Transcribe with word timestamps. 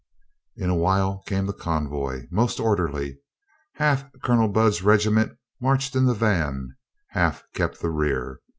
In 0.55 0.71
a 0.71 0.75
while 0.75 1.21
came 1.27 1.45
the 1.45 1.53
convoy, 1.53 2.25
most 2.31 2.59
orderly. 2.59 3.19
Half 3.75 4.09
Colonel 4.23 4.47
Budd's 4.47 4.81
regiment 4.81 5.37
marched 5.59 5.95
in 5.95 6.05
the 6.05 6.15
van, 6.15 6.75
half 7.09 7.43
kept 7.53 7.81
the 7.81 7.91
rear. 7.91 8.39